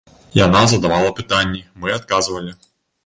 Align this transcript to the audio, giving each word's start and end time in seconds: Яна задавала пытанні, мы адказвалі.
Яна 0.45 0.61
задавала 0.71 1.11
пытанні, 1.19 1.61
мы 1.85 1.93
адказвалі. 2.01 2.51